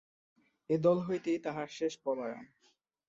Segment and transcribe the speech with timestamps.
[0.69, 2.45] এই দল হইতেই তাহার শেষ পলায়ন।